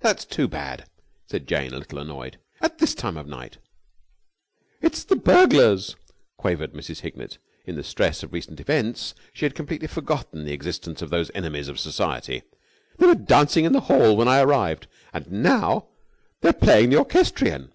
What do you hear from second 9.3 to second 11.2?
she had completely forgotten the existence of